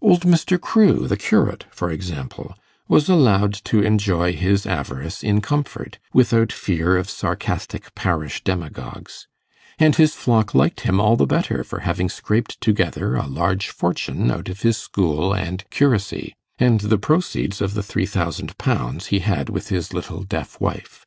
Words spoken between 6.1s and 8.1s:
without fear of sarcastic